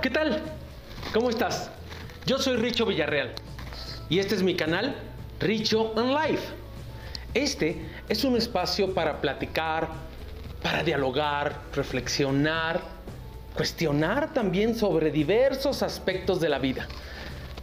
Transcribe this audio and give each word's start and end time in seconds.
¿qué 0.00 0.10
tal? 0.10 0.40
¿Cómo 1.12 1.28
estás? 1.28 1.70
Yo 2.24 2.38
soy 2.38 2.56
Richo 2.56 2.86
Villarreal 2.86 3.32
y 4.08 4.20
este 4.20 4.36
es 4.36 4.44
mi 4.44 4.54
canal 4.54 4.94
Richo 5.40 5.92
on 5.96 6.14
Life. 6.14 6.44
Este 7.34 7.84
es 8.08 8.22
un 8.22 8.36
espacio 8.36 8.94
para 8.94 9.20
platicar, 9.20 9.88
para 10.62 10.84
dialogar, 10.84 11.62
reflexionar, 11.74 12.80
cuestionar 13.56 14.32
también 14.32 14.76
sobre 14.76 15.10
diversos 15.10 15.82
aspectos 15.82 16.40
de 16.40 16.48
la 16.48 16.60
vida. 16.60 16.86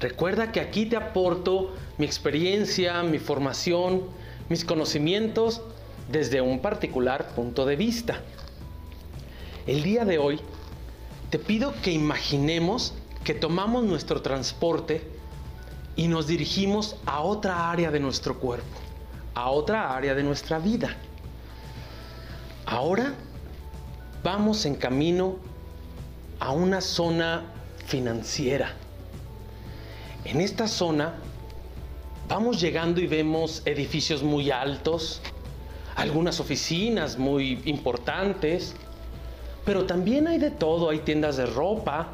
Recuerda 0.01 0.51
que 0.51 0.59
aquí 0.59 0.87
te 0.87 0.97
aporto 0.97 1.73
mi 1.97 2.05
experiencia, 2.05 3.01
mi 3.03 3.19
formación, 3.19 4.03
mis 4.49 4.65
conocimientos 4.65 5.61
desde 6.11 6.41
un 6.41 6.59
particular 6.59 7.29
punto 7.29 7.65
de 7.65 7.77
vista. 7.77 8.19
El 9.67 9.83
día 9.83 10.03
de 10.03 10.17
hoy 10.17 10.41
te 11.35 11.39
pido 11.39 11.73
que 11.81 11.91
imaginemos 11.91 12.93
que 13.25 13.33
tomamos 13.33 13.83
nuestro 13.83 14.21
transporte 14.21 15.05
y 15.97 16.07
nos 16.07 16.27
dirigimos 16.27 16.95
a 17.05 17.19
otra 17.19 17.69
área 17.69 17.91
de 17.91 17.99
nuestro 17.99 18.39
cuerpo, 18.39 18.77
a 19.33 19.49
otra 19.49 19.93
área 19.93 20.15
de 20.15 20.23
nuestra 20.23 20.59
vida. 20.59 20.95
Ahora 22.65 23.15
vamos 24.23 24.65
en 24.65 24.75
camino 24.75 25.35
a 26.39 26.51
una 26.51 26.79
zona 26.79 27.43
financiera. 27.85 28.71
En 30.23 30.39
esta 30.39 30.69
zona 30.69 31.15
vamos 32.29 32.61
llegando 32.61 33.01
y 33.01 33.07
vemos 33.07 33.61
edificios 33.65 34.23
muy 34.23 34.51
altos, 34.51 35.21
algunas 35.97 36.39
oficinas 36.39 37.17
muy 37.17 37.61
importantes, 37.65 38.73
pero 39.65 39.85
también 39.85 40.27
hay 40.27 40.37
de 40.37 40.51
todo, 40.51 40.89
hay 40.91 40.99
tiendas 40.99 41.37
de 41.37 41.47
ropa, 41.47 42.09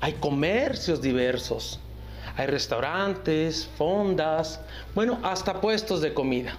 hay 0.00 0.14
comercios 0.14 1.00
diversos, 1.00 1.78
hay 2.36 2.46
restaurantes, 2.48 3.68
fondas, 3.78 4.60
bueno, 4.94 5.18
hasta 5.22 5.60
puestos 5.60 6.00
de 6.00 6.12
comida. 6.12 6.58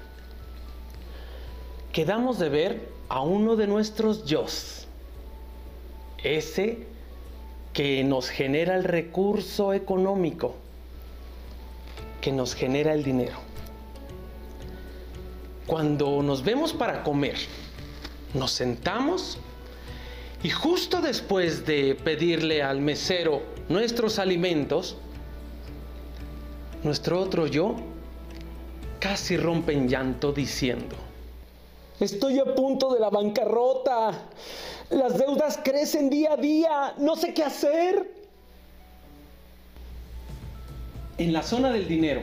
Quedamos 1.91 2.39
de 2.39 2.49
ver 2.49 2.89
a 3.09 3.21
uno 3.21 3.57
de 3.57 3.67
nuestros 3.67 4.25
yo, 4.25 4.45
ese 6.23 6.87
que 7.73 8.03
nos 8.03 8.29
genera 8.29 8.75
el 8.75 8.85
recurso 8.85 9.73
económico, 9.73 10.55
que 12.21 12.31
nos 12.31 12.55
genera 12.55 12.93
el 12.93 13.03
dinero. 13.03 13.37
Cuando 15.67 16.23
nos 16.23 16.43
vemos 16.43 16.73
para 16.73 17.03
comer, 17.03 17.37
nos 18.33 18.51
sentamos 18.51 19.37
y 20.41 20.49
justo 20.49 21.01
después 21.01 21.65
de 21.65 21.95
pedirle 21.95 22.63
al 22.63 22.79
mesero 22.79 23.41
nuestros 23.67 24.19
alimentos, 24.19 24.97
nuestro 26.83 27.19
otro 27.19 27.45
yo 27.47 27.75
casi 28.99 29.37
rompe 29.37 29.73
en 29.73 29.89
llanto 29.89 30.31
diciendo, 30.31 30.95
Estoy 31.99 32.39
a 32.39 32.55
punto 32.55 32.93
de 32.93 32.99
la 33.01 33.09
bancarrota. 33.09 34.11
Las 34.89 35.17
deudas 35.17 35.59
crecen 35.61 36.09
día 36.09 36.33
a 36.33 36.37
día. 36.37 36.93
No 36.97 37.17
sé 37.17 37.33
qué 37.33 37.43
hacer. 37.43 38.09
En 41.17 41.33
la 41.33 41.43
zona 41.43 41.71
del 41.71 41.89
dinero, 41.89 42.21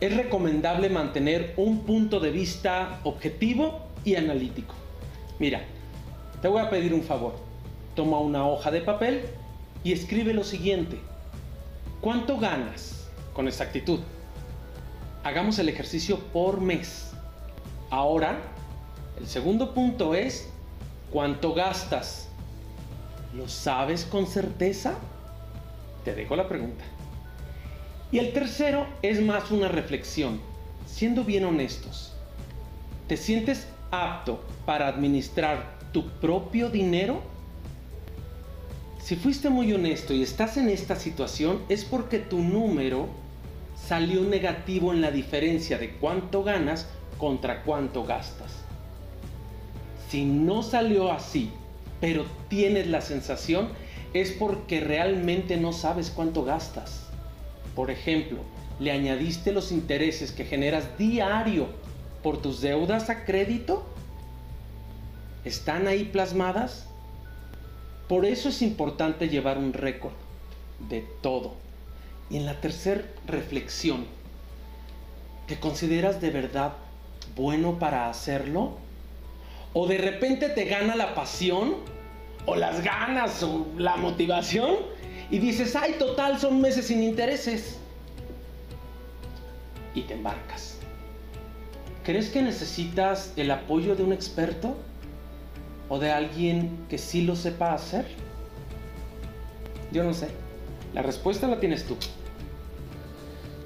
es 0.00 0.16
recomendable 0.16 0.88
mantener 0.88 1.54
un 1.56 1.84
punto 1.84 2.18
de 2.18 2.32
vista 2.32 2.98
objetivo 3.04 3.82
y 4.04 4.16
analítico. 4.16 4.74
Mira, 5.38 5.62
te 6.40 6.48
voy 6.48 6.60
a 6.60 6.68
pedir 6.68 6.92
un 6.92 7.02
favor. 7.02 7.51
Toma 7.94 8.18
una 8.18 8.46
hoja 8.46 8.70
de 8.70 8.80
papel 8.80 9.22
y 9.84 9.92
escribe 9.92 10.32
lo 10.32 10.44
siguiente. 10.44 10.98
¿Cuánto 12.00 12.38
ganas? 12.38 13.08
Con 13.34 13.48
exactitud. 13.48 14.00
Hagamos 15.24 15.58
el 15.58 15.68
ejercicio 15.68 16.18
por 16.18 16.60
mes. 16.60 17.12
Ahora, 17.90 18.38
el 19.20 19.26
segundo 19.26 19.74
punto 19.74 20.14
es 20.14 20.48
¿cuánto 21.10 21.52
gastas? 21.54 22.28
¿Lo 23.34 23.48
sabes 23.48 24.04
con 24.04 24.26
certeza? 24.26 24.94
Te 26.04 26.14
dejo 26.14 26.34
la 26.34 26.48
pregunta. 26.48 26.84
Y 28.10 28.18
el 28.18 28.32
tercero 28.32 28.86
es 29.02 29.22
más 29.22 29.50
una 29.50 29.68
reflexión, 29.68 30.40
siendo 30.86 31.24
bien 31.24 31.44
honestos. 31.44 32.14
¿Te 33.06 33.16
sientes 33.16 33.66
apto 33.90 34.42
para 34.66 34.88
administrar 34.88 35.78
tu 35.92 36.08
propio 36.08 36.68
dinero? 36.68 37.31
Si 39.02 39.16
fuiste 39.16 39.50
muy 39.50 39.72
honesto 39.72 40.14
y 40.14 40.22
estás 40.22 40.56
en 40.56 40.68
esta 40.68 40.94
situación 40.94 41.62
es 41.68 41.84
porque 41.84 42.20
tu 42.20 42.38
número 42.38 43.08
salió 43.74 44.22
negativo 44.22 44.92
en 44.92 45.00
la 45.00 45.10
diferencia 45.10 45.76
de 45.76 45.94
cuánto 45.94 46.44
ganas 46.44 46.86
contra 47.18 47.64
cuánto 47.64 48.04
gastas. 48.04 48.52
Si 50.08 50.24
no 50.24 50.62
salió 50.62 51.10
así, 51.10 51.50
pero 52.00 52.26
tienes 52.48 52.86
la 52.86 53.00
sensación, 53.00 53.70
es 54.14 54.30
porque 54.30 54.78
realmente 54.78 55.56
no 55.56 55.72
sabes 55.72 56.10
cuánto 56.10 56.44
gastas. 56.44 57.08
Por 57.74 57.90
ejemplo, 57.90 58.38
le 58.78 58.92
añadiste 58.92 59.50
los 59.50 59.72
intereses 59.72 60.30
que 60.30 60.44
generas 60.44 60.96
diario 60.96 61.66
por 62.22 62.40
tus 62.40 62.60
deudas 62.60 63.10
a 63.10 63.24
crédito. 63.24 63.84
¿Están 65.44 65.88
ahí 65.88 66.04
plasmadas? 66.04 66.86
Por 68.12 68.26
eso 68.26 68.50
es 68.50 68.60
importante 68.60 69.30
llevar 69.30 69.56
un 69.56 69.72
récord 69.72 70.12
de 70.90 71.00
todo. 71.22 71.54
Y 72.28 72.36
en 72.36 72.44
la 72.44 72.60
tercera 72.60 73.00
reflexión, 73.26 74.04
¿te 75.46 75.58
consideras 75.58 76.20
de 76.20 76.28
verdad 76.28 76.74
bueno 77.34 77.78
para 77.78 78.10
hacerlo? 78.10 78.76
¿O 79.72 79.86
de 79.86 79.96
repente 79.96 80.50
te 80.50 80.66
gana 80.66 80.94
la 80.94 81.14
pasión? 81.14 81.76
¿O 82.44 82.54
las 82.54 82.84
ganas? 82.84 83.42
¿O 83.44 83.64
la 83.78 83.96
motivación? 83.96 84.76
y 85.30 85.38
dices, 85.38 85.74
ay, 85.74 85.94
total, 85.98 86.38
son 86.38 86.60
meses 86.60 86.88
sin 86.88 87.02
intereses. 87.02 87.78
Y 89.94 90.02
te 90.02 90.12
embarcas. 90.12 90.76
¿Crees 92.04 92.28
que 92.28 92.42
necesitas 92.42 93.32
el 93.36 93.50
apoyo 93.50 93.96
de 93.96 94.02
un 94.02 94.12
experto? 94.12 94.76
¿O 95.92 95.98
de 95.98 96.10
alguien 96.10 96.86
que 96.88 96.96
sí 96.96 97.20
lo 97.20 97.36
sepa 97.36 97.74
hacer? 97.74 98.06
Yo 99.92 100.02
no 100.02 100.14
sé. 100.14 100.28
La 100.94 101.02
respuesta 101.02 101.46
la 101.46 101.60
tienes 101.60 101.84
tú. 101.84 101.98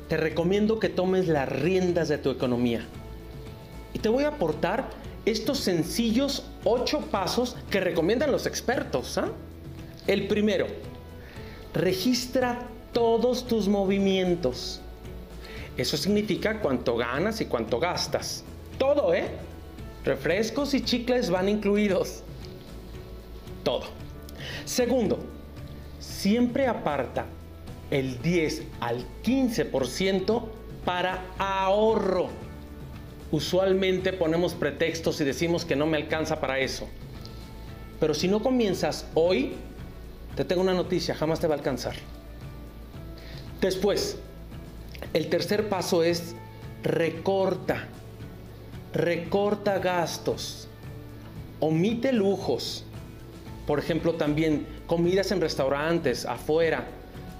Te 0.08 0.16
recomiendo 0.16 0.80
que 0.80 0.88
tomes 0.88 1.28
las 1.28 1.48
riendas 1.48 2.08
de 2.08 2.18
tu 2.18 2.30
economía. 2.30 2.84
Y 3.94 4.00
te 4.00 4.08
voy 4.08 4.24
a 4.24 4.30
aportar 4.30 4.90
estos 5.24 5.60
sencillos 5.60 6.44
ocho 6.64 7.00
pasos 7.12 7.56
que 7.70 7.78
recomiendan 7.78 8.32
los 8.32 8.46
expertos. 8.46 9.18
¿ah? 9.18 9.28
El 10.08 10.26
primero, 10.26 10.66
registra 11.74 12.58
todos 12.92 13.46
tus 13.46 13.68
movimientos. 13.68 14.80
Eso 15.76 15.96
significa 15.96 16.60
cuánto 16.60 16.96
ganas 16.96 17.40
y 17.40 17.44
cuánto 17.44 17.78
gastas. 17.78 18.42
Todo, 18.78 19.14
¿eh? 19.14 19.28
Refrescos 20.06 20.72
y 20.72 20.82
chicles 20.82 21.30
van 21.30 21.48
incluidos. 21.48 22.22
Todo. 23.64 23.86
Segundo, 24.64 25.18
siempre 25.98 26.68
aparta 26.68 27.26
el 27.90 28.22
10 28.22 28.62
al 28.80 29.04
15% 29.24 30.44
para 30.84 31.24
ahorro. 31.38 32.28
Usualmente 33.32 34.12
ponemos 34.12 34.54
pretextos 34.54 35.20
y 35.20 35.24
decimos 35.24 35.64
que 35.64 35.74
no 35.74 35.86
me 35.86 35.96
alcanza 35.96 36.40
para 36.40 36.60
eso. 36.60 36.88
Pero 37.98 38.14
si 38.14 38.28
no 38.28 38.40
comienzas 38.42 39.06
hoy, 39.14 39.54
te 40.36 40.44
tengo 40.44 40.62
una 40.62 40.74
noticia, 40.74 41.16
jamás 41.16 41.40
te 41.40 41.48
va 41.48 41.54
a 41.54 41.58
alcanzar. 41.58 41.96
Después, 43.60 44.18
el 45.12 45.28
tercer 45.28 45.68
paso 45.68 46.04
es 46.04 46.36
recorta. 46.84 47.88
Recorta 48.96 49.78
gastos. 49.78 50.68
Omite 51.60 52.12
lujos. 52.12 52.82
Por 53.66 53.78
ejemplo, 53.78 54.14
también 54.14 54.66
comidas 54.86 55.32
en 55.32 55.42
restaurantes, 55.42 56.24
afuera. 56.24 56.86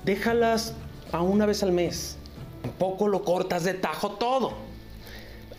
Déjalas 0.05 0.75
a 1.12 1.23
una 1.23 1.47
vez 1.47 1.62
al 1.62 1.73
mes. 1.73 2.19
Tampoco 2.61 3.08
lo 3.08 3.25
cortas 3.25 3.64
de 3.64 3.73
tajo 3.73 4.11
todo. 4.11 4.53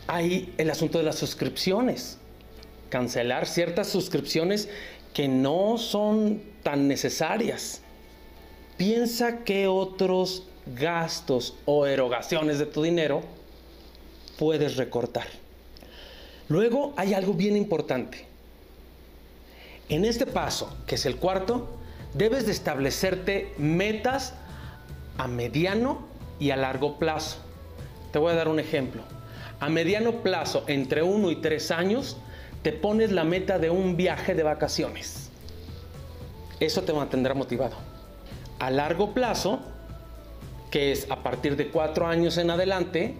Hay 0.06 0.54
el 0.60 0.70
asunto 0.70 1.00
de 1.00 1.04
las 1.04 1.16
suscripciones. 1.16 2.20
Cancelar 2.90 3.48
ciertas 3.48 3.88
suscripciones 3.88 4.70
que 5.16 5.28
no 5.28 5.80
son 5.80 6.44
tan 6.62 6.88
necesarias. 6.88 7.82
Piensa 8.78 9.40
qué 9.44 9.66
otros 9.68 10.44
gastos 10.76 11.56
o 11.66 11.88
erogaciones 11.88 12.60
de 12.60 12.68
tu 12.68 12.84
dinero 12.84 13.24
puedes 14.38 14.78
recortar. 14.78 15.47
Luego 16.50 16.94
hay 16.96 17.14
algo 17.14 17.34
bien 17.34 17.58
importante. 17.58 18.26
En 19.90 20.06
este 20.06 20.26
paso, 20.26 20.76
que 20.86 20.96
es 20.96 21.06
el 21.06 21.18
cuarto, 21.18 21.68
debes 22.14 22.46
de 22.46 22.52
establecerte 22.52 23.54
metas 23.58 24.34
a 25.18 25.28
mediano 25.28 26.00
y 26.40 26.52
a 26.52 26.58
largo 26.58 26.98
plazo. 27.00 27.38
Te 28.12 28.20
voy 28.20 28.32
a 28.34 28.36
dar 28.36 28.48
un 28.48 28.60
ejemplo. 28.60 29.02
A 29.60 29.70
mediano 29.70 30.24
plazo, 30.24 30.64
entre 30.68 31.04
uno 31.04 31.32
y 31.32 31.38
tres 31.38 31.72
años, 31.72 32.18
te 32.62 32.72
pones 32.72 33.12
la 33.12 33.24
meta 33.24 33.60
de 33.60 33.70
un 33.70 33.98
viaje 33.98 34.36
de 34.36 34.44
vacaciones. 34.44 35.30
Eso 36.60 36.84
te 36.84 36.94
mantendrá 36.94 37.34
motivado. 37.34 37.76
A 38.60 38.70
largo 38.72 39.14
plazo, 39.14 39.60
que 40.72 40.92
es 40.92 41.10
a 41.10 41.24
partir 41.24 41.56
de 41.56 41.70
cuatro 41.70 42.08
años 42.08 42.38
en 42.38 42.50
adelante, 42.50 43.16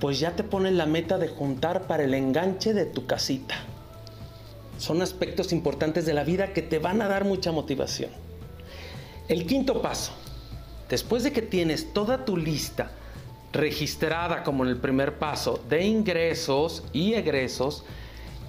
pues 0.00 0.20
ya 0.20 0.36
te 0.36 0.44
pones 0.44 0.74
la 0.74 0.86
meta 0.86 1.18
de 1.18 1.28
juntar 1.28 1.86
para 1.86 2.04
el 2.04 2.14
enganche 2.14 2.74
de 2.74 2.84
tu 2.84 3.06
casita. 3.06 3.54
Son 4.78 5.00
aspectos 5.00 5.52
importantes 5.52 6.04
de 6.04 6.12
la 6.12 6.22
vida 6.22 6.52
que 6.52 6.62
te 6.62 6.78
van 6.78 7.00
a 7.00 7.08
dar 7.08 7.24
mucha 7.24 7.50
motivación. 7.50 8.10
El 9.28 9.46
quinto 9.46 9.80
paso, 9.80 10.12
después 10.90 11.24
de 11.24 11.32
que 11.32 11.42
tienes 11.42 11.92
toda 11.94 12.24
tu 12.24 12.36
lista 12.36 12.90
registrada 13.52 14.42
como 14.42 14.64
en 14.64 14.70
el 14.70 14.76
primer 14.76 15.18
paso 15.18 15.64
de 15.68 15.86
ingresos 15.86 16.84
y 16.92 17.14
egresos, 17.14 17.84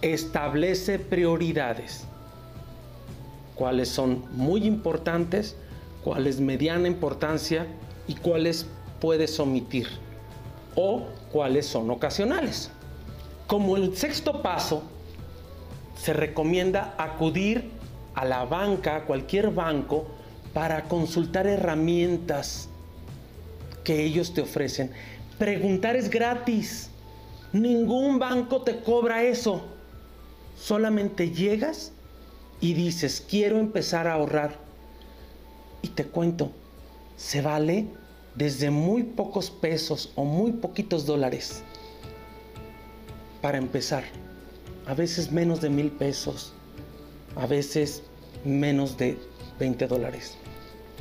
establece 0.01 0.99
prioridades. 0.99 2.03
Cuáles 3.55 3.87
son 3.87 4.25
muy 4.31 4.65
importantes, 4.65 5.55
cuáles 6.03 6.41
mediana 6.41 6.89
importancia 6.89 7.65
y 8.05 8.15
cuáles 8.15 8.65
puedes 8.99 9.39
omitir 9.39 9.87
o 10.77 11.07
cuáles 11.31 11.65
son 11.65 11.89
ocasionales. 11.89 12.69
Como 13.47 13.75
el 13.75 13.97
sexto 13.97 14.43
paso, 14.43 14.83
se 15.99 16.13
recomienda 16.13 16.93
acudir 16.99 17.71
a 18.13 18.23
la 18.23 18.45
banca, 18.45 18.97
a 18.97 19.05
cualquier 19.05 19.49
banco, 19.49 20.05
para 20.53 20.83
consultar 20.83 21.47
herramientas 21.47 22.69
que 23.83 24.03
ellos 24.03 24.33
te 24.33 24.41
ofrecen. 24.41 24.91
Preguntar 25.39 25.95
es 25.95 26.09
gratis. 26.09 26.91
Ningún 27.53 28.19
banco 28.19 28.61
te 28.61 28.79
cobra 28.79 29.23
eso. 29.23 29.65
Solamente 30.59 31.31
llegas 31.31 31.91
y 32.61 32.73
dices, 32.75 33.25
quiero 33.27 33.57
empezar 33.57 34.07
a 34.07 34.13
ahorrar. 34.13 34.57
Y 35.81 35.89
te 35.89 36.05
cuento, 36.05 36.51
se 37.15 37.41
vale 37.41 37.87
desde 38.37 38.69
muy 38.69 39.03
pocos 39.03 39.49
pesos 39.49 40.11
o 40.15 40.23
muy 40.23 40.51
poquitos 40.53 41.05
dólares 41.05 41.63
para 43.41 43.57
empezar. 43.57 44.03
A 44.85 44.93
veces 44.93 45.31
menos 45.31 45.59
de 45.59 45.69
mil 45.69 45.91
pesos, 45.91 46.53
a 47.35 47.47
veces 47.47 48.03
menos 48.45 48.97
de 48.97 49.17
20 49.59 49.87
dólares. 49.87 50.35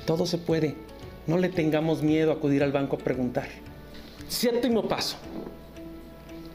Todo 0.07 0.27
se 0.27 0.39
puede. 0.39 0.75
No 1.27 1.39
le 1.39 1.49
tengamos 1.49 2.03
miedo 2.03 2.31
a 2.31 2.35
acudir 2.35 2.63
al 2.63 2.73
banco 2.73 2.97
a 2.97 2.99
preguntar. 3.01 3.49
Séptimo 4.29 4.89
paso. 4.89 5.17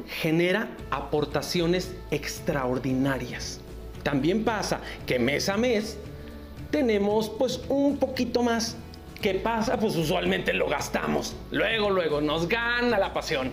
Genera 0.08 0.70
aportaciones 0.90 1.92
extraordinarias. 2.10 3.60
También 4.04 4.44
pasa 4.44 4.82
que 5.06 5.20
mes 5.20 5.48
a 5.48 5.58
mes 5.58 5.98
tenemos 6.72 7.30
pues 7.30 7.62
un 7.70 7.98
poquito 7.98 8.44
más. 8.44 8.76
¿Qué 9.22 9.36
pasa? 9.36 9.78
Pues 9.78 9.96
usualmente 9.96 10.54
lo 10.54 10.68
gastamos. 10.68 11.36
Luego, 11.52 11.90
luego 11.90 12.22
nos 12.22 12.48
gana 12.48 12.98
la 12.98 13.14
pasión. 13.14 13.52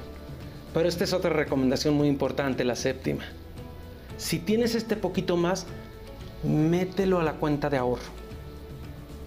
Pero 0.72 0.88
esta 0.88 1.04
es 1.04 1.12
otra 1.12 1.30
recomendación 1.30 1.94
muy 1.94 2.08
importante, 2.08 2.64
la 2.64 2.76
séptima. 2.76 3.24
Si 4.16 4.38
tienes 4.38 4.74
este 4.74 4.96
poquito 4.96 5.36
más, 5.36 5.66
mételo 6.42 7.20
a 7.20 7.22
la 7.22 7.34
cuenta 7.34 7.70
de 7.70 7.78
ahorro 7.78 8.18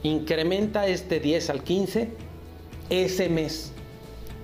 incrementa 0.04 0.88
este 0.88 1.20
10 1.20 1.50
al 1.50 1.64
15 1.64 2.10
ese 2.90 3.30
mes. 3.30 3.72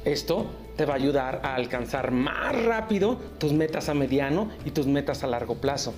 Esto 0.05 0.47
te 0.75 0.85
va 0.85 0.93
a 0.93 0.97
ayudar 0.97 1.41
a 1.43 1.55
alcanzar 1.55 2.11
más 2.11 2.63
rápido 2.63 3.17
tus 3.39 3.53
metas 3.53 3.89
a 3.89 3.93
mediano 3.93 4.49
y 4.65 4.71
tus 4.71 4.87
metas 4.87 5.23
a 5.23 5.27
largo 5.27 5.55
plazo. 5.55 5.93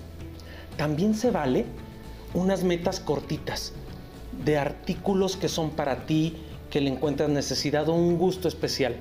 También 0.78 1.14
se 1.14 1.32
vale 1.32 1.66
unas 2.34 2.64
metas 2.64 3.00
cortitas 3.00 3.74
de 4.44 4.58
artículos 4.58 5.38
que 5.38 5.50
son 5.50 5.72
para 5.72 6.06
ti, 6.06 6.38
que 6.70 6.82
le 6.82 6.90
encuentras 6.90 7.30
necesidad 7.30 7.90
o 7.90 7.94
un 7.94 8.18
gusto 8.18 8.48
especial. 8.48 8.96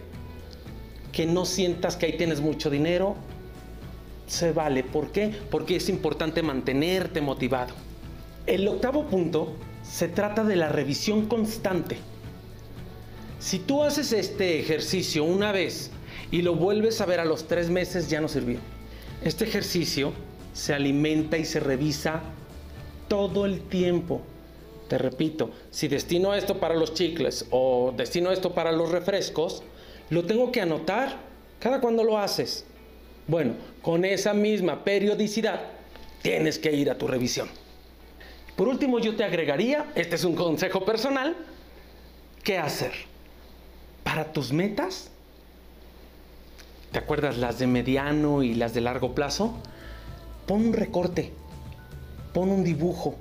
Que 1.12 1.26
no 1.26 1.44
sientas 1.44 1.96
que 1.96 2.06
ahí 2.06 2.16
tienes 2.16 2.40
mucho 2.40 2.70
dinero, 2.70 3.16
se 4.26 4.52
vale. 4.52 4.84
¿Por 4.84 5.10
qué? 5.10 5.34
Porque 5.50 5.76
es 5.76 5.88
importante 5.88 6.42
mantenerte 6.42 7.20
motivado. 7.20 7.74
El 8.46 8.66
octavo 8.68 9.06
punto 9.06 9.54
se 9.82 10.08
trata 10.08 10.44
de 10.44 10.56
la 10.56 10.68
revisión 10.68 11.26
constante. 11.26 11.98
Si 13.40 13.58
tú 13.58 13.84
haces 13.84 14.12
este 14.12 14.58
ejercicio 14.58 15.24
una 15.24 15.52
vez 15.52 15.90
y 16.30 16.42
lo 16.42 16.54
vuelves 16.54 17.00
a 17.00 17.06
ver 17.06 17.20
a 17.20 17.24
los 17.24 17.46
tres 17.46 17.70
meses, 17.70 18.10
ya 18.10 18.20
no 18.20 18.28
sirvió. 18.28 18.58
Este 19.22 19.44
ejercicio 19.44 20.12
se 20.52 20.74
alimenta 20.74 21.38
y 21.38 21.44
se 21.44 21.60
revisa 21.60 22.22
todo 23.08 23.46
el 23.46 23.60
tiempo. 23.60 24.22
Te 24.88 24.96
repito, 24.96 25.50
si 25.70 25.86
destino 25.86 26.34
esto 26.34 26.58
para 26.58 26.74
los 26.74 26.94
chicles 26.94 27.46
o 27.50 27.92
destino 27.94 28.32
esto 28.32 28.54
para 28.54 28.72
los 28.72 28.90
refrescos, 28.90 29.62
lo 30.08 30.24
tengo 30.24 30.50
que 30.50 30.62
anotar 30.62 31.16
cada 31.60 31.80
cuando 31.80 32.04
lo 32.04 32.18
haces. 32.18 32.64
Bueno, 33.26 33.54
con 33.82 34.06
esa 34.06 34.32
misma 34.32 34.84
periodicidad 34.84 35.60
tienes 36.22 36.58
que 36.58 36.72
ir 36.72 36.90
a 36.90 36.96
tu 36.96 37.06
revisión. 37.06 37.48
Por 38.56 38.66
último, 38.66 38.98
yo 38.98 39.14
te 39.14 39.24
agregaría, 39.24 39.92
este 39.94 40.16
es 40.16 40.24
un 40.24 40.34
consejo 40.34 40.84
personal, 40.84 41.36
¿qué 42.42 42.56
hacer? 42.56 42.92
Para 44.02 44.32
tus 44.32 44.52
metas, 44.52 45.10
¿te 46.90 46.98
acuerdas 46.98 47.36
las 47.36 47.58
de 47.58 47.66
mediano 47.66 48.42
y 48.42 48.54
las 48.54 48.72
de 48.72 48.80
largo 48.80 49.14
plazo? 49.14 49.54
Pon 50.46 50.68
un 50.68 50.72
recorte, 50.72 51.30
pon 52.32 52.48
un 52.48 52.64
dibujo, 52.64 53.16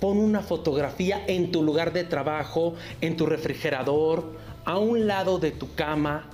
pon 0.00 0.18
una 0.18 0.40
fotografía 0.40 1.24
en 1.26 1.50
tu 1.50 1.62
lugar 1.62 1.92
de 1.92 2.04
trabajo, 2.04 2.74
en 3.00 3.16
tu 3.16 3.26
refrigerador, 3.26 4.24
a 4.64 4.78
un 4.78 5.06
lado 5.06 5.38
de 5.38 5.52
tu 5.52 5.74
cama, 5.74 6.26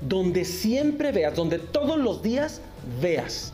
donde 0.00 0.44
siempre 0.44 1.12
veas, 1.12 1.34
donde 1.34 1.58
todos 1.58 1.98
los 1.98 2.22
días 2.22 2.60
veas. 3.00 3.52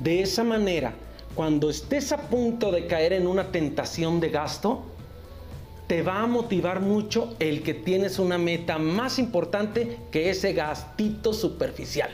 De 0.00 0.22
esa 0.22 0.44
manera, 0.44 0.94
cuando 1.34 1.70
estés 1.70 2.12
a 2.12 2.18
punto 2.28 2.70
de 2.70 2.86
caer 2.86 3.12
en 3.12 3.26
una 3.26 3.50
tentación 3.50 4.20
de 4.20 4.30
gasto, 4.30 4.82
te 5.86 6.02
va 6.02 6.22
a 6.22 6.26
motivar 6.26 6.80
mucho 6.80 7.34
el 7.38 7.62
que 7.62 7.74
tienes 7.74 8.18
una 8.18 8.38
meta 8.38 8.78
más 8.78 9.18
importante 9.18 9.98
que 10.10 10.30
ese 10.30 10.52
gastito 10.52 11.32
superficial. 11.32 12.10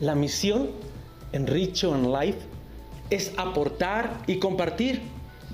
La 0.00 0.14
misión 0.14 0.70
en 1.32 1.46
Richo 1.46 1.94
and 1.94 2.06
Life 2.06 2.38
es 3.10 3.32
aportar 3.36 4.22
y 4.26 4.38
compartir 4.38 5.02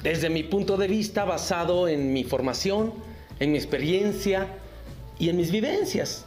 desde 0.02 0.30
mi 0.30 0.42
punto 0.42 0.76
de 0.76 0.88
vista 0.88 1.24
basado 1.24 1.88
en 1.88 2.12
mi 2.12 2.22
formación, 2.22 2.92
en 3.40 3.52
mi 3.52 3.58
experiencia 3.58 4.46
y 5.18 5.28
en 5.28 5.36
mis 5.36 5.50
vivencias. 5.50 6.24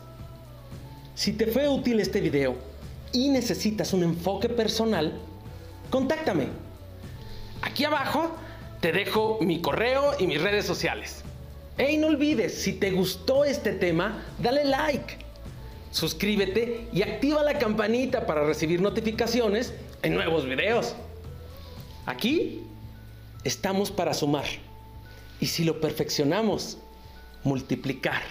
Si 1.16 1.34
te 1.34 1.48
fue 1.48 1.68
útil 1.68 2.00
este 2.00 2.22
video 2.22 2.56
y 3.12 3.30
necesitas 3.30 3.94
un 3.94 4.04
enfoque 4.04 4.50
personal, 4.50 5.14
contáctame. 5.90 6.48
Aquí 7.62 7.84
abajo 7.84 8.32
te 8.80 8.92
dejo 8.92 9.38
mi 9.42 9.62
correo 9.62 10.14
y 10.20 10.28
mis 10.28 10.42
redes 10.42 10.66
sociales. 10.66 11.24
Y 11.78 11.98
no 11.98 12.08
olvides, 12.08 12.56
si 12.56 12.74
te 12.74 12.92
gustó 12.92 13.46
este 13.46 13.72
tema, 13.74 14.26
dale 14.40 14.66
like, 14.66 15.18
suscríbete 15.92 16.88
y 16.92 17.02
activa 17.04 17.44
la 17.44 17.58
campanita 17.58 18.26
para 18.26 18.44
recibir 18.44 18.82
notificaciones 18.82 19.74
en 20.02 20.14
nuevos 20.14 20.46
videos. 20.46 20.96
Aquí 22.10 22.64
estamos 23.44 23.92
para 23.92 24.16
sumar. 24.16 24.48
Y 25.40 25.46
si 25.46 25.64
lo 25.64 25.80
perfeccionamos, 25.80 26.80
multiplicar. 27.44 28.24